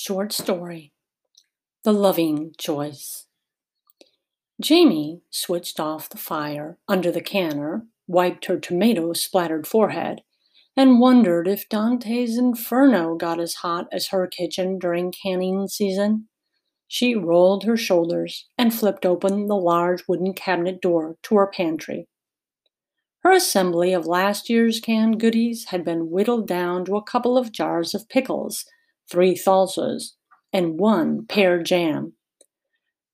Short 0.00 0.32
story 0.32 0.92
The 1.82 1.92
Loving 1.92 2.54
Choice. 2.56 3.26
Jamie 4.60 5.22
switched 5.28 5.80
off 5.80 6.08
the 6.08 6.16
fire 6.16 6.78
under 6.86 7.10
the 7.10 7.20
canner, 7.20 7.84
wiped 8.06 8.44
her 8.44 8.60
tomato 8.60 9.12
splattered 9.12 9.66
forehead, 9.66 10.22
and 10.76 11.00
wondered 11.00 11.48
if 11.48 11.68
Dante's 11.68 12.38
Inferno 12.38 13.16
got 13.16 13.40
as 13.40 13.54
hot 13.54 13.88
as 13.90 14.06
her 14.06 14.28
kitchen 14.28 14.78
during 14.78 15.10
canning 15.10 15.66
season. 15.66 16.28
She 16.86 17.16
rolled 17.16 17.64
her 17.64 17.76
shoulders 17.76 18.46
and 18.56 18.72
flipped 18.72 19.04
open 19.04 19.48
the 19.48 19.56
large 19.56 20.06
wooden 20.06 20.32
cabinet 20.32 20.80
door 20.80 21.16
to 21.24 21.34
her 21.34 21.48
pantry. 21.48 22.06
Her 23.24 23.32
assembly 23.32 23.92
of 23.94 24.06
last 24.06 24.48
year's 24.48 24.78
canned 24.78 25.18
goodies 25.18 25.64
had 25.70 25.84
been 25.84 26.08
whittled 26.08 26.46
down 26.46 26.84
to 26.84 26.94
a 26.94 27.02
couple 27.02 27.36
of 27.36 27.50
jars 27.50 27.96
of 27.96 28.08
pickles 28.08 28.64
three 29.10 29.34
salsas, 29.34 30.12
and 30.52 30.78
one 30.78 31.26
pear 31.26 31.62
jam. 31.62 32.14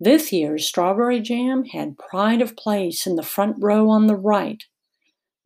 This 0.01 0.33
year's 0.33 0.67
strawberry 0.67 1.21
jam 1.21 1.65
had 1.65 1.99
pride 1.99 2.43
of 2.43 2.57
place 2.57 3.07
in 3.07 3.17
the 3.17 3.23
front 3.23 3.57
row 3.61 3.89
on 3.89 4.07
the 4.07 4.17
right. 4.17 4.63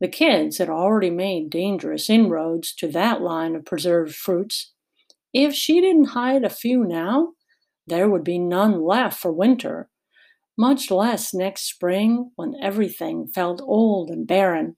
The 0.01 0.07
kids 0.07 0.57
had 0.57 0.69
already 0.69 1.09
made 1.09 1.49
dangerous 1.49 2.09
inroads 2.09 2.73
to 2.75 2.87
that 2.89 3.21
line 3.21 3.55
of 3.55 3.65
preserved 3.65 4.15
fruits. 4.15 4.73
If 5.33 5.53
she 5.53 5.81
didn't 5.81 6.05
hide 6.05 6.43
a 6.43 6.49
few 6.49 6.83
now, 6.83 7.33
there 7.85 8.09
would 8.09 8.23
be 8.23 8.39
none 8.39 8.81
left 8.81 9.19
for 9.19 9.31
winter, 9.31 9.89
much 10.57 10.89
less 10.89 11.33
next 11.33 11.63
spring 11.63 12.31
when 12.35 12.55
everything 12.61 13.27
felt 13.27 13.61
old 13.61 14.09
and 14.09 14.27
barren. 14.27 14.77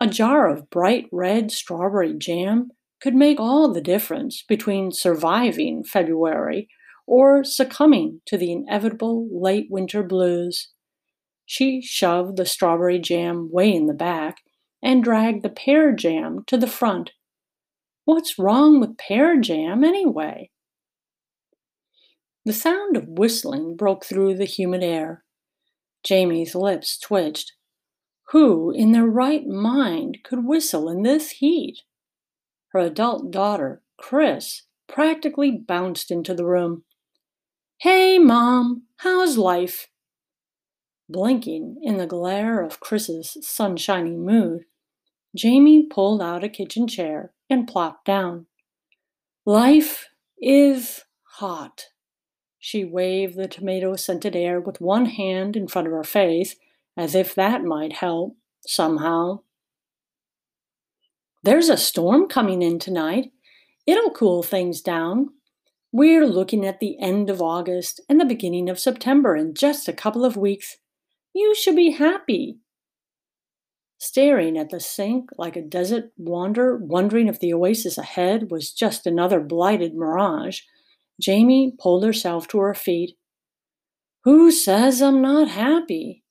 A 0.00 0.06
jar 0.06 0.48
of 0.48 0.70
bright 0.70 1.06
red 1.12 1.50
strawberry 1.50 2.14
jam 2.14 2.70
could 3.02 3.14
make 3.14 3.40
all 3.40 3.72
the 3.72 3.80
difference 3.80 4.44
between 4.46 4.92
surviving 4.92 5.82
February 5.82 6.68
or 7.04 7.42
succumbing 7.42 8.20
to 8.26 8.38
the 8.38 8.52
inevitable 8.52 9.28
late 9.32 9.66
winter 9.68 10.04
blues. 10.04 10.68
She 11.44 11.82
shoved 11.82 12.36
the 12.36 12.46
strawberry 12.46 13.00
jam 13.00 13.48
way 13.50 13.74
in 13.74 13.86
the 13.86 13.94
back 13.94 14.36
and 14.80 15.02
dragged 15.02 15.42
the 15.42 15.50
pear 15.50 15.92
jam 15.92 16.44
to 16.46 16.56
the 16.56 16.68
front. 16.68 17.10
What's 18.04 18.38
wrong 18.38 18.80
with 18.80 18.98
pear 18.98 19.40
jam 19.40 19.82
anyway? 19.82 20.50
The 22.44 22.52
sound 22.52 22.96
of 22.96 23.08
whistling 23.08 23.76
broke 23.76 24.04
through 24.04 24.36
the 24.36 24.44
humid 24.44 24.82
air. 24.82 25.24
Jamie's 26.04 26.54
lips 26.54 26.98
twitched. 26.98 27.52
Who 28.30 28.70
in 28.70 28.92
their 28.92 29.06
right 29.06 29.46
mind 29.46 30.18
could 30.24 30.44
whistle 30.44 30.88
in 30.88 31.02
this 31.02 31.30
heat? 31.32 31.82
Her 32.72 32.80
adult 32.80 33.30
daughter, 33.30 33.82
Chris, 33.96 34.62
practically 34.88 35.50
bounced 35.50 36.10
into 36.10 36.34
the 36.34 36.44
room. 36.44 36.84
Hey, 37.80 38.18
Mom, 38.18 38.84
how's 38.98 39.36
life? 39.38 39.88
Blinking 41.08 41.78
in 41.82 41.98
the 41.98 42.06
glare 42.06 42.62
of 42.62 42.80
Chris's 42.80 43.36
sunshiny 43.40 44.16
mood, 44.16 44.64
Jamie 45.36 45.86
pulled 45.86 46.22
out 46.22 46.44
a 46.44 46.48
kitchen 46.48 46.86
chair 46.86 47.32
and 47.48 47.66
plopped 47.66 48.04
down. 48.04 48.46
Life 49.44 50.08
is 50.40 51.02
hot. 51.22 51.86
She 52.58 52.84
waved 52.84 53.36
the 53.36 53.48
tomato 53.48 53.96
scented 53.96 54.36
air 54.36 54.60
with 54.60 54.80
one 54.80 55.06
hand 55.06 55.56
in 55.56 55.68
front 55.68 55.88
of 55.88 55.92
her 55.92 56.04
face, 56.04 56.56
as 56.96 57.14
if 57.14 57.34
that 57.34 57.64
might 57.64 57.94
help, 57.94 58.36
somehow. 58.66 59.40
There's 61.44 61.68
a 61.68 61.76
storm 61.76 62.28
coming 62.28 62.62
in 62.62 62.78
tonight. 62.78 63.32
It'll 63.84 64.12
cool 64.12 64.44
things 64.44 64.80
down. 64.80 65.30
We're 65.90 66.26
looking 66.26 66.64
at 66.64 66.78
the 66.78 66.96
end 67.00 67.28
of 67.28 67.42
August 67.42 68.00
and 68.08 68.20
the 68.20 68.24
beginning 68.24 68.70
of 68.70 68.78
September 68.78 69.34
in 69.34 69.54
just 69.54 69.88
a 69.88 69.92
couple 69.92 70.24
of 70.24 70.36
weeks. 70.36 70.78
You 71.34 71.54
should 71.56 71.74
be 71.74 71.90
happy. 71.90 72.58
Staring 73.98 74.56
at 74.56 74.70
the 74.70 74.78
sink 74.78 75.30
like 75.36 75.56
a 75.56 75.62
desert 75.62 76.12
wanderer, 76.16 76.76
wondering 76.76 77.26
if 77.26 77.40
the 77.40 77.52
oasis 77.52 77.98
ahead 77.98 78.50
was 78.50 78.72
just 78.72 79.06
another 79.06 79.40
blighted 79.40 79.94
mirage, 79.94 80.60
Jamie 81.20 81.72
pulled 81.78 82.04
herself 82.04 82.46
to 82.48 82.58
her 82.58 82.74
feet. 82.74 83.16
Who 84.22 84.52
says 84.52 85.02
I'm 85.02 85.20
not 85.20 85.48
happy? 85.48 86.22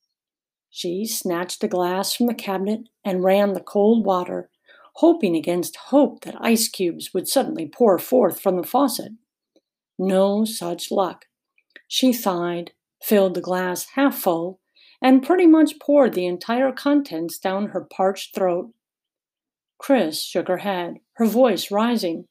She 0.69 1.05
snatched 1.05 1.63
a 1.65 1.67
glass 1.67 2.15
from 2.15 2.27
the 2.27 2.33
cabinet 2.33 2.87
and 3.03 3.25
ran 3.25 3.53
the 3.53 3.59
cold 3.59 4.05
water 4.05 4.49
hoping 4.95 5.35
against 5.35 5.75
hope 5.75 6.21
that 6.21 6.35
ice 6.39 6.67
cubes 6.67 7.13
would 7.13 7.27
suddenly 7.27 7.67
pour 7.67 7.97
forth 7.97 8.39
from 8.39 8.57
the 8.57 8.67
faucet. 8.67 9.13
No 9.97 10.45
such 10.45 10.91
luck. 10.91 11.25
She 11.87 12.13
sighed, 12.13 12.71
filled 13.01 13.33
the 13.35 13.41
glass 13.41 13.87
half 13.95 14.15
full, 14.15 14.59
and 15.01 15.23
pretty 15.23 15.47
much 15.47 15.79
poured 15.79 16.13
the 16.13 16.25
entire 16.25 16.71
contents 16.71 17.39
down 17.39 17.67
her 17.67 17.81
parched 17.81 18.35
throat. 18.35 18.71
Chris 19.77 20.23
shook 20.23 20.47
her 20.47 20.57
head, 20.57 20.97
her 21.13 21.25
voice 21.25 21.71
rising. 21.71 22.25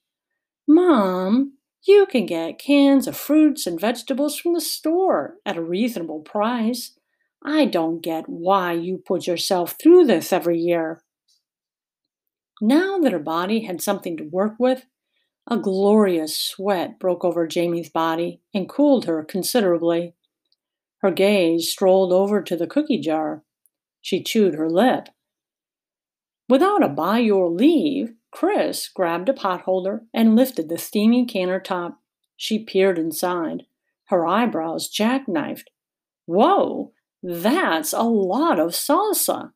Mom, 0.67 1.57
you 1.85 2.05
can 2.05 2.25
get 2.25 2.59
cans 2.59 3.07
of 3.07 3.17
fruits 3.17 3.67
and 3.67 3.79
vegetables 3.79 4.37
from 4.37 4.53
the 4.53 4.61
store 4.61 5.35
at 5.45 5.57
a 5.57 5.63
reasonable 5.63 6.21
price. 6.21 6.97
I 7.43 7.65
don't 7.65 8.01
get 8.01 8.29
why 8.29 8.73
you 8.73 9.01
put 9.05 9.27
yourself 9.27 9.75
through 9.81 10.05
this 10.05 10.31
every 10.31 10.59
year. 10.59 11.01
Now 12.63 12.99
that 12.99 13.11
her 13.11 13.19
body 13.19 13.61
had 13.61 13.81
something 13.81 14.15
to 14.17 14.23
work 14.23 14.53
with, 14.59 14.85
a 15.49 15.57
glorious 15.57 16.37
sweat 16.37 16.99
broke 16.99 17.25
over 17.25 17.47
Jamie's 17.47 17.89
body 17.89 18.41
and 18.53 18.69
cooled 18.69 19.05
her 19.05 19.23
considerably. 19.23 20.13
Her 20.99 21.09
gaze 21.09 21.71
strolled 21.71 22.13
over 22.13 22.43
to 22.43 22.55
the 22.55 22.67
cookie 22.67 22.99
jar. 22.99 23.41
She 23.99 24.21
chewed 24.21 24.53
her 24.53 24.69
lip. 24.69 25.09
Without 26.47 26.83
a 26.83 26.87
by 26.87 27.17
your 27.17 27.49
leave, 27.49 28.13
Chris 28.29 28.87
grabbed 28.87 29.29
a 29.29 29.33
potholder 29.33 30.01
and 30.13 30.35
lifted 30.35 30.69
the 30.69 30.77
steamy 30.77 31.25
canner 31.25 31.59
top. 31.59 31.99
She 32.37 32.59
peered 32.59 32.99
inside, 32.99 33.65
her 34.05 34.27
eyebrows 34.27 34.87
jackknifed. 34.87 35.65
Whoa, 36.25 36.91
that's 37.23 37.93
a 37.93 38.03
lot 38.03 38.59
of 38.59 38.71
salsa. 38.71 39.51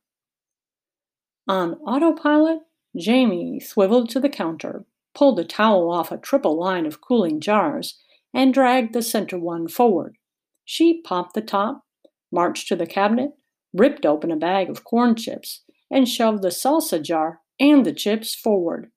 On 1.47 1.75
autopilot, 1.75 2.61
Jamie 2.97 3.59
swiveled 3.59 4.09
to 4.09 4.19
the 4.19 4.29
counter, 4.29 4.85
pulled 5.13 5.39
a 5.39 5.43
towel 5.43 5.91
off 5.91 6.11
a 6.11 6.17
triple 6.17 6.57
line 6.57 6.85
of 6.85 7.01
cooling 7.01 7.39
jars, 7.39 7.99
and 8.33 8.53
dragged 8.53 8.93
the 8.93 9.01
center 9.01 9.37
one 9.37 9.67
forward. 9.67 10.17
She 10.65 11.01
popped 11.01 11.33
the 11.33 11.41
top, 11.41 11.83
marched 12.31 12.67
to 12.67 12.75
the 12.75 12.87
cabinet, 12.87 13.31
ripped 13.73 14.05
open 14.05 14.31
a 14.31 14.35
bag 14.35 14.69
of 14.69 14.83
corn 14.83 15.15
chips, 15.15 15.63
and 15.91 16.07
shoved 16.07 16.41
the 16.41 16.49
salsa 16.49 17.01
jar 17.01 17.41
and 17.59 17.85
the 17.85 17.93
chips 17.93 18.35
forward. 18.35 18.91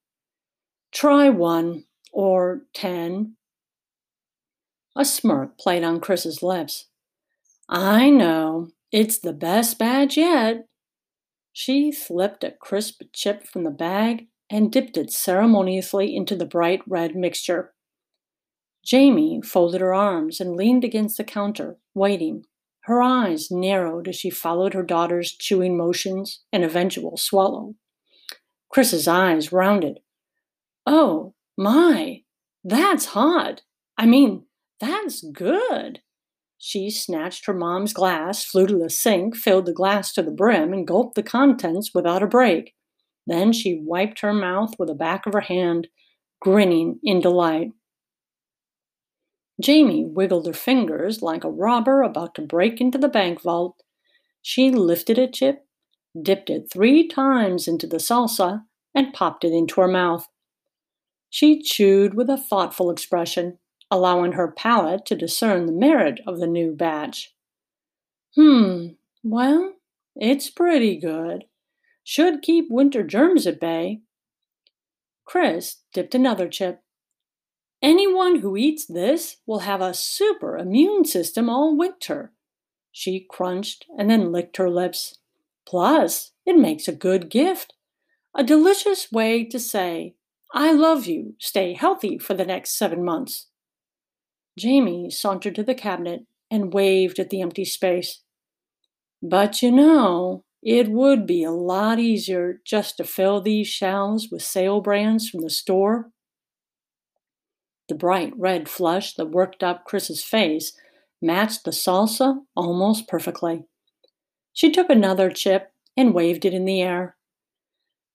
Try 0.93 1.29
one, 1.29 1.85
or 2.13 2.63
ten. 2.73 3.37
A 4.97 5.05
smirk 5.05 5.59
played 5.59 5.85
on 5.85 6.01
Chris's 6.01 6.43
lips. 6.43 6.87
I 7.69 8.11
know, 8.11 8.71
it's 8.91 9.19
the 9.19 9.35
best 9.35 9.79
badge 9.79 10.17
yet, 10.17 10.67
she 11.61 11.91
slipped 11.91 12.45
a 12.45 12.53
crisp 12.53 13.03
chip 13.13 13.45
from 13.45 13.65
the 13.65 13.71
bag 13.71 14.29
and 14.49 14.71
dipped 14.71 14.97
it 14.97 15.11
ceremoniously 15.11 16.15
into 16.15 16.37
the 16.37 16.47
bright 16.47 16.81
red 16.87 17.17
mixture. 17.17 17.75
Jamie 18.85 19.41
folded 19.43 19.81
her 19.81 19.93
arms 19.93 20.39
and 20.39 20.55
leaned 20.55 20.85
against 20.85 21.17
the 21.17 21.25
counter, 21.25 21.77
waiting. 21.97 22.45
Her 22.83 23.03
eyes 23.03 23.51
narrowed 23.51 24.07
as 24.07 24.15
she 24.15 24.31
followed 24.31 24.73
her 24.73 24.85
daughter's 24.85 25.33
chewing 25.33 25.77
motions 25.77 26.45
and 26.53 26.63
eventual 26.63 27.17
swallow. 27.17 27.75
Chris's 28.69 29.09
eyes 29.09 29.51
rounded. 29.51 29.99
Oh, 30.87 31.35
my, 31.57 32.23
that's 32.63 33.07
hot. 33.07 33.63
I 33.97 34.07
mean, 34.07 34.45
that's 34.79 35.23
good. 35.23 36.03
She 36.59 36.91
snatched 36.91 37.47
her 37.47 37.55
mom's 37.55 37.93
glass, 37.93 38.45
flew 38.45 38.67
to 38.67 38.77
the 38.77 38.91
sink, 38.91 39.37
filled 39.37 39.67
the 39.67 39.73
glass 39.73 40.13
to 40.15 40.23
the 40.23 40.33
brim, 40.33 40.73
and 40.73 40.87
gulped 40.87 41.15
the 41.15 41.23
contents 41.23 41.95
without 41.95 42.23
a 42.23 42.27
break. 42.27 42.75
Then 43.27 43.53
she 43.53 43.81
wiped 43.81 44.21
her 44.21 44.33
mouth 44.33 44.75
with 44.79 44.89
the 44.89 44.95
back 44.95 45.27
of 45.27 45.35
her 45.35 45.41
hand, 45.41 45.89
grinning 46.41 46.99
in 47.03 47.21
delight. 47.21 47.71
Jamie 49.61 50.05
wiggled 50.05 50.47
her 50.47 50.53
fingers 50.53 51.23
like 51.23 51.45
a 51.45 51.51
robber 51.51 52.03
about 52.03 52.35
to 52.37 52.43
break 52.43 52.81
into 52.81 52.99
the 52.99 53.09
bank 53.09 53.43
vault. 53.43 53.83
She 54.43 54.71
lifted 54.71 55.19
a 55.19 55.29
chip, 55.29 55.65
dipped 56.21 56.51
it 56.51 56.71
three 56.73 57.07
times 57.07 57.69
into 57.69 57.87
the 57.87 57.99
salsa, 57.99 58.65
and 58.95 59.13
popped 59.13 59.45
it 59.45 59.53
into 59.53 59.81
her 59.81 59.89
mouth. 59.89 60.29
She 61.31 61.63
chewed 61.63 62.15
with 62.15 62.31
a 62.31 62.37
thoughtful 62.37 62.91
expression 62.91 63.59
allowing 63.91 64.33
her 64.33 64.51
palate 64.51 65.05
to 65.07 65.17
discern 65.17 65.67
the 65.67 65.73
merit 65.73 66.21
of 66.27 66.41
the 66.41 66.47
new 66.47 66.73
batch. 66.73 67.35
Hmm, 68.35 68.89
well, 69.23 69.75
it's 70.17 70.51
pretty 70.51 70.97
good. 70.97 71.45
Should 72.05 72.43
keep 72.43 72.67
winter 72.71 73.03
germs 73.03 73.47
at 73.47 73.61
bay. 73.61 74.01
Chris 75.25 75.83
dipped 75.93 76.15
another 76.15 76.49
chip. 76.49 76.83
Anyone 77.83 78.41
who 78.41 78.57
eats 78.57 78.87
this 78.87 79.37
will 79.47 79.61
have 79.61 79.81
a 79.81 79.95
super 79.95 80.57
immune 80.57 81.05
system 81.05 81.49
all 81.51 81.77
winter. 81.77 82.33
She 82.91 83.27
crunched 83.29 83.87
and 83.97 84.11
then 84.11 84.33
licked 84.33 84.57
her 84.57 84.71
lips. 84.71 85.19
Plus, 85.67 86.33
it 86.47 86.57
makes 86.57 86.89
a 86.89 86.93
good 86.93 87.29
gift. 87.29 87.75
A 88.35 88.43
delicious 88.43 89.13
way 89.13 89.45
to 89.45 89.61
say, 89.61 90.15
I 90.55 90.73
love 90.73 91.07
you, 91.07 91.35
stay 91.39 91.75
healthy 91.75 92.17
for 92.19 92.33
the 92.33 92.47
next 92.47 92.79
seven 92.79 93.05
months. 93.05 93.48
Jamie 94.59 95.11
sauntered 95.11 95.55
to 95.55 95.63
the 95.63 95.75
cabinet 95.75 96.27
and 96.51 96.73
waved 96.73 97.19
at 97.19 97.31
the 97.31 97.41
empty 97.41 97.65
space. 97.65 98.23
But 99.23 99.63
you 99.63 99.71
know, 99.71 100.45
it 100.63 100.89
would 100.89 101.27
be 101.27 101.45
a 101.45 101.51
lot 101.53 101.99
easier 101.99 102.61
just 102.65 102.97
to 102.97 103.05
fill 103.05 103.41
these 103.41 103.69
shelves 103.69 104.29
with 104.31 104.43
sale 104.43 104.81
brands 104.81 105.29
from 105.29 105.41
the 105.41 105.51
store. 105.51 106.11
The 107.89 107.95
bright 107.95 108.33
red 108.37 108.69
flush 108.69 109.15
that 109.15 109.31
worked 109.31 109.63
up 109.63 109.85
Chris's 109.85 110.23
face 110.23 110.73
matched 111.23 111.65
the 111.65 111.71
salsa 111.71 112.41
almost 112.55 113.09
perfectly. 113.09 113.65
She 114.53 114.71
took 114.71 114.91
another 114.91 115.31
chip 115.31 115.73
and 115.97 116.15
waved 116.15 116.45
it 116.45 116.55
in 116.55 116.65
the 116.65 116.83
air. 116.83 117.17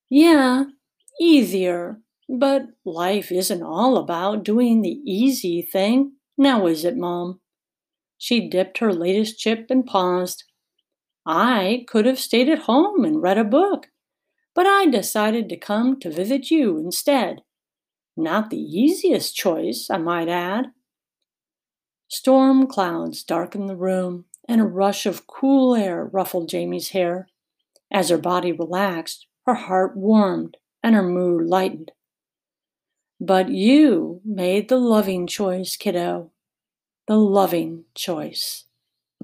Yeah, 0.09 0.65
easier, 1.19 2.01
but 2.29 2.67
life 2.85 3.31
isn't 3.31 3.63
all 3.63 3.97
about 3.97 4.43
doing 4.43 4.81
the 4.81 5.01
easy 5.05 5.61
thing, 5.61 6.13
now 6.37 6.67
is 6.67 6.85
it, 6.85 6.97
Mom? 6.97 7.39
She 8.17 8.47
dipped 8.47 8.77
her 8.79 8.93
latest 8.93 9.37
chip 9.39 9.67
and 9.69 9.85
paused. 9.85 10.43
I 11.25 11.85
could 11.87 12.05
have 12.05 12.19
stayed 12.19 12.49
at 12.49 12.59
home 12.59 13.05
and 13.05 13.21
read 13.21 13.37
a 13.37 13.43
book, 13.43 13.87
but 14.53 14.65
I 14.65 14.85
decided 14.85 15.49
to 15.49 15.57
come 15.57 15.99
to 15.99 16.11
visit 16.11 16.51
you 16.51 16.77
instead. 16.77 17.41
Not 18.15 18.49
the 18.49 18.61
easiest 18.61 19.35
choice, 19.35 19.87
I 19.89 19.97
might 19.97 20.29
add. 20.29 20.67
Storm 22.07 22.67
clouds 22.67 23.23
darkened 23.23 23.67
the 23.67 23.75
room, 23.75 24.25
and 24.47 24.61
a 24.61 24.65
rush 24.65 25.05
of 25.05 25.25
cool 25.25 25.75
air 25.75 26.05
ruffled 26.05 26.49
Jamie's 26.49 26.89
hair. 26.89 27.27
As 27.91 28.09
her 28.09 28.17
body 28.17 28.51
relaxed, 28.51 29.27
her 29.45 29.55
heart 29.55 29.97
warmed 29.97 30.57
and 30.83 30.95
her 30.95 31.03
mood 31.03 31.47
lightened. 31.47 31.91
But 33.23 33.49
you 33.49 34.21
made 34.23 34.69
the 34.69 34.77
loving 34.77 35.25
choice, 35.25 35.75
kiddo. 35.77 36.29
The 37.07 37.17
loving 37.17 37.85
choice. 37.95 38.65